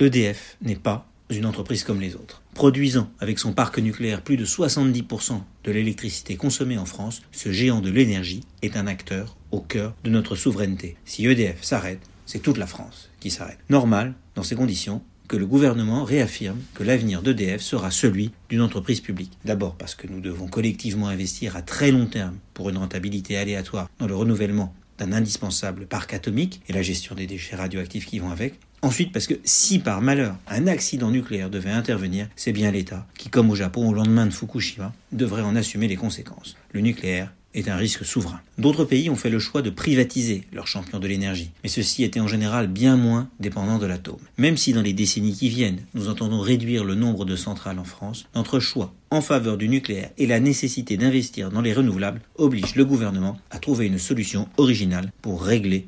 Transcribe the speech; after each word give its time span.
EDF 0.00 0.56
n'est 0.62 0.76
pas 0.76 1.08
une 1.28 1.44
entreprise 1.44 1.82
comme 1.82 2.00
les 2.00 2.14
autres. 2.14 2.40
Produisant 2.54 3.10
avec 3.18 3.40
son 3.40 3.52
parc 3.52 3.78
nucléaire 3.80 4.22
plus 4.22 4.36
de 4.36 4.46
70% 4.46 5.40
de 5.64 5.72
l'électricité 5.72 6.36
consommée 6.36 6.78
en 6.78 6.84
France, 6.84 7.22
ce 7.32 7.50
géant 7.50 7.80
de 7.80 7.90
l'énergie 7.90 8.44
est 8.62 8.76
un 8.76 8.86
acteur 8.86 9.36
au 9.50 9.60
cœur 9.60 9.94
de 10.04 10.10
notre 10.10 10.36
souveraineté. 10.36 10.96
Si 11.04 11.26
EDF 11.26 11.64
s'arrête, 11.64 12.00
c'est 12.26 12.38
toute 12.38 12.58
la 12.58 12.68
France 12.68 13.10
qui 13.18 13.30
s'arrête. 13.30 13.58
Normal, 13.70 14.14
dans 14.36 14.44
ces 14.44 14.54
conditions, 14.54 15.02
que 15.26 15.36
le 15.36 15.46
gouvernement 15.46 16.04
réaffirme 16.04 16.60
que 16.74 16.84
l'avenir 16.84 17.20
d'EDF 17.20 17.60
sera 17.60 17.90
celui 17.90 18.30
d'une 18.48 18.62
entreprise 18.62 19.00
publique. 19.00 19.32
D'abord 19.44 19.74
parce 19.74 19.94
que 19.94 20.06
nous 20.06 20.20
devons 20.20 20.46
collectivement 20.46 21.08
investir 21.08 21.56
à 21.56 21.62
très 21.62 21.90
long 21.90 22.06
terme 22.06 22.38
pour 22.54 22.70
une 22.70 22.78
rentabilité 22.78 23.36
aléatoire 23.36 23.90
dans 23.98 24.06
le 24.06 24.14
renouvellement 24.14 24.74
d'un 24.98 25.12
indispensable 25.12 25.86
parc 25.86 26.14
atomique 26.14 26.60
et 26.68 26.72
la 26.72 26.82
gestion 26.82 27.14
des 27.14 27.26
déchets 27.26 27.56
radioactifs 27.56 28.06
qui 28.06 28.18
vont 28.18 28.30
avec. 28.30 28.54
Ensuite, 28.82 29.12
parce 29.12 29.26
que 29.26 29.34
si 29.44 29.80
par 29.80 30.00
malheur 30.00 30.36
un 30.46 30.68
accident 30.68 31.10
nucléaire 31.10 31.50
devait 31.50 31.70
intervenir, 31.70 32.28
c'est 32.36 32.52
bien 32.52 32.70
l'État 32.70 33.06
qui, 33.16 33.28
comme 33.28 33.50
au 33.50 33.56
Japon 33.56 33.88
au 33.88 33.92
lendemain 33.92 34.26
de 34.26 34.30
Fukushima, 34.30 34.92
devrait 35.10 35.42
en 35.42 35.56
assumer 35.56 35.88
les 35.88 35.96
conséquences. 35.96 36.56
Le 36.72 36.80
nucléaire 36.80 37.32
est 37.54 37.68
un 37.68 37.76
risque 37.76 38.04
souverain. 38.04 38.40
D'autres 38.58 38.84
pays 38.84 39.10
ont 39.10 39.16
fait 39.16 39.30
le 39.30 39.38
choix 39.38 39.62
de 39.62 39.70
privatiser 39.70 40.44
leurs 40.52 40.66
champions 40.66 40.98
de 40.98 41.06
l'énergie, 41.06 41.50
mais 41.62 41.68
ceux-ci 41.68 42.04
étaient 42.04 42.20
en 42.20 42.28
général 42.28 42.68
bien 42.68 42.96
moins 42.96 43.28
dépendants 43.40 43.78
de 43.78 43.86
l'atome. 43.86 44.20
Même 44.36 44.56
si 44.56 44.72
dans 44.72 44.82
les 44.82 44.92
décennies 44.92 45.34
qui 45.34 45.48
viennent, 45.48 45.84
nous 45.94 46.08
entendons 46.08 46.40
réduire 46.40 46.84
le 46.84 46.94
nombre 46.94 47.24
de 47.24 47.36
centrales 47.36 47.78
en 47.78 47.84
France, 47.84 48.26
notre 48.34 48.60
choix 48.60 48.92
en 49.10 49.20
faveur 49.20 49.56
du 49.56 49.68
nucléaire 49.68 50.10
et 50.18 50.26
la 50.26 50.40
nécessité 50.40 50.96
d'investir 50.96 51.50
dans 51.50 51.62
les 51.62 51.72
renouvelables 51.72 52.20
oblige 52.36 52.74
le 52.74 52.84
gouvernement 52.84 53.38
à 53.50 53.58
trouver 53.58 53.86
une 53.86 53.98
solution 53.98 54.48
originale 54.56 55.10
pour 55.22 55.42
régler, 55.42 55.86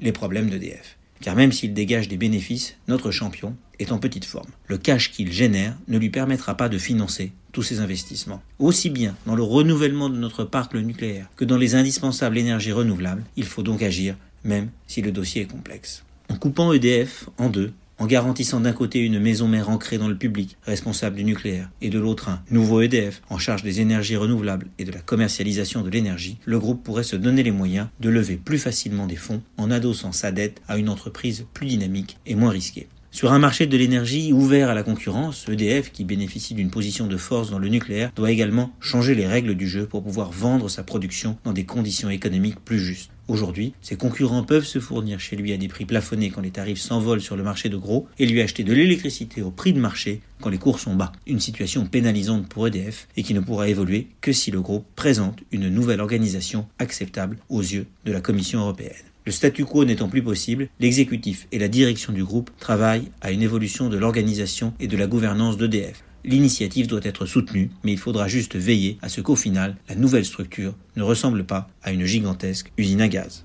les 0.00 0.12
problèmes 0.12 0.48
d'EDF. 0.48 0.96
Car 1.20 1.34
même 1.34 1.52
s'il 1.52 1.74
dégage 1.74 2.08
des 2.08 2.16
bénéfices, 2.16 2.76
notre 2.86 3.10
champion 3.10 3.56
est 3.78 3.92
en 3.92 3.98
petite 3.98 4.24
forme. 4.24 4.50
Le 4.66 4.78
cash 4.78 5.10
qu'il 5.12 5.32
génère 5.32 5.76
ne 5.88 5.98
lui 5.98 6.10
permettra 6.10 6.56
pas 6.56 6.68
de 6.68 6.78
financer 6.78 7.32
tous 7.52 7.62
ces 7.62 7.80
investissements. 7.80 8.42
Aussi 8.58 8.90
bien 8.90 9.16
dans 9.26 9.34
le 9.34 9.42
renouvellement 9.42 10.08
de 10.08 10.16
notre 10.16 10.44
parc 10.44 10.74
nucléaire 10.74 11.28
que 11.36 11.44
dans 11.44 11.56
les 11.56 11.74
indispensables 11.74 12.38
énergies 12.38 12.72
renouvelables, 12.72 13.24
il 13.36 13.44
faut 13.44 13.62
donc 13.62 13.82
agir, 13.82 14.16
même 14.44 14.70
si 14.86 15.02
le 15.02 15.12
dossier 15.12 15.42
est 15.42 15.46
complexe. 15.50 16.04
En 16.28 16.36
coupant 16.36 16.72
EDF 16.72 17.28
en 17.38 17.48
deux, 17.48 17.72
en 17.98 18.06
garantissant 18.06 18.60
d'un 18.60 18.72
côté 18.72 19.00
une 19.00 19.18
maison 19.18 19.48
mère 19.48 19.70
ancrée 19.70 19.98
dans 19.98 20.08
le 20.08 20.16
public, 20.16 20.56
responsable 20.62 21.16
du 21.16 21.24
nucléaire, 21.24 21.70
et 21.80 21.90
de 21.90 21.98
l'autre 21.98 22.28
un 22.28 22.42
nouveau 22.50 22.80
EDF, 22.80 23.22
en 23.28 23.38
charge 23.38 23.62
des 23.62 23.80
énergies 23.80 24.16
renouvelables 24.16 24.68
et 24.78 24.84
de 24.84 24.92
la 24.92 25.00
commercialisation 25.00 25.82
de 25.82 25.90
l'énergie, 25.90 26.38
le 26.44 26.58
groupe 26.58 26.82
pourrait 26.82 27.02
se 27.02 27.16
donner 27.16 27.42
les 27.42 27.50
moyens 27.50 27.88
de 28.00 28.08
lever 28.08 28.36
plus 28.36 28.58
facilement 28.58 29.06
des 29.06 29.16
fonds 29.16 29.42
en 29.56 29.70
adossant 29.70 30.12
sa 30.12 30.32
dette 30.32 30.60
à 30.68 30.78
une 30.78 30.88
entreprise 30.88 31.46
plus 31.54 31.66
dynamique 31.66 32.18
et 32.26 32.34
moins 32.34 32.50
risquée. 32.50 32.88
Sur 33.10 33.32
un 33.32 33.38
marché 33.38 33.66
de 33.66 33.76
l'énergie 33.76 34.32
ouvert 34.32 34.68
à 34.68 34.74
la 34.74 34.82
concurrence, 34.82 35.46
EDF, 35.48 35.90
qui 35.90 36.04
bénéficie 36.04 36.54
d'une 36.54 36.70
position 36.70 37.06
de 37.06 37.16
force 37.16 37.50
dans 37.50 37.58
le 37.58 37.68
nucléaire, 37.68 38.12
doit 38.14 38.30
également 38.30 38.70
changer 38.80 39.14
les 39.14 39.26
règles 39.26 39.54
du 39.54 39.66
jeu 39.66 39.86
pour 39.86 40.04
pouvoir 40.04 40.30
vendre 40.30 40.68
sa 40.68 40.82
production 40.82 41.38
dans 41.42 41.54
des 41.54 41.64
conditions 41.64 42.10
économiques 42.10 42.62
plus 42.64 42.78
justes. 42.78 43.10
Aujourd'hui, 43.26 43.72
ses 43.80 43.96
concurrents 43.96 44.44
peuvent 44.44 44.64
se 44.64 44.78
fournir 44.78 45.20
chez 45.20 45.36
lui 45.36 45.52
à 45.52 45.56
des 45.56 45.68
prix 45.68 45.86
plafonnés 45.86 46.30
quand 46.30 46.42
les 46.42 46.50
tarifs 46.50 46.80
s'envolent 46.80 47.20
sur 47.20 47.36
le 47.36 47.42
marché 47.42 47.70
de 47.70 47.76
gros 47.76 48.06
et 48.18 48.26
lui 48.26 48.42
acheter 48.42 48.62
de 48.62 48.72
l'électricité 48.72 49.42
au 49.42 49.50
prix 49.50 49.72
de 49.72 49.80
marché 49.80 50.20
quand 50.40 50.50
les 50.50 50.58
cours 50.58 50.78
sont 50.78 50.94
bas. 50.94 51.12
Une 51.26 51.40
situation 51.40 51.86
pénalisante 51.86 52.46
pour 52.46 52.66
EDF 52.66 53.08
et 53.16 53.22
qui 53.22 53.34
ne 53.34 53.40
pourra 53.40 53.68
évoluer 53.68 54.08
que 54.20 54.32
si 54.32 54.50
le 54.50 54.60
groupe 54.60 54.86
présente 54.96 55.40
une 55.50 55.68
nouvelle 55.68 56.00
organisation 56.00 56.66
acceptable 56.78 57.38
aux 57.48 57.62
yeux 57.62 57.86
de 58.04 58.12
la 58.12 58.20
Commission 58.20 58.60
européenne. 58.60 59.07
Le 59.28 59.32
statu 59.32 59.66
quo 59.66 59.84
n'étant 59.84 60.08
plus 60.08 60.22
possible, 60.22 60.70
l'exécutif 60.80 61.48
et 61.52 61.58
la 61.58 61.68
direction 61.68 62.14
du 62.14 62.24
groupe 62.24 62.50
travaillent 62.58 63.12
à 63.20 63.30
une 63.30 63.42
évolution 63.42 63.90
de 63.90 63.98
l'organisation 63.98 64.72
et 64.80 64.86
de 64.86 64.96
la 64.96 65.06
gouvernance 65.06 65.58
d'EDF. 65.58 66.02
L'initiative 66.24 66.86
doit 66.86 67.02
être 67.02 67.26
soutenue, 67.26 67.70
mais 67.84 67.92
il 67.92 67.98
faudra 67.98 68.26
juste 68.26 68.56
veiller 68.56 68.96
à 69.02 69.10
ce 69.10 69.20
qu'au 69.20 69.36
final, 69.36 69.76
la 69.86 69.96
nouvelle 69.96 70.24
structure 70.24 70.74
ne 70.96 71.02
ressemble 71.02 71.44
pas 71.44 71.68
à 71.82 71.92
une 71.92 72.06
gigantesque 72.06 72.72
usine 72.78 73.02
à 73.02 73.08
gaz. 73.08 73.44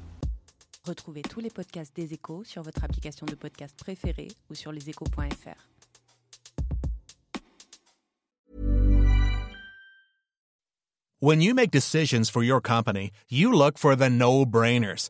Retrouvez 0.85 1.21
tous 1.21 1.41
les 1.41 1.49
podcasts 1.49 1.93
des 1.97 2.13
échos 2.13 2.45
sur 2.45 2.63
votre 2.63 2.85
application 2.85 3.25
de 3.25 3.35
podcast 3.35 3.75
préférée 3.77 4.29
ou 4.49 4.55
sur 4.55 4.71
leséchos.fr. 4.71 5.67
When 11.19 11.41
you 11.41 11.53
make 11.53 11.71
decisions 11.71 12.29
for 12.29 12.41
your 12.41 12.61
company, 12.61 13.11
you 13.29 13.51
look 13.51 13.77
for 13.77 13.97
the 13.97 14.09
no-brainers. 14.09 15.09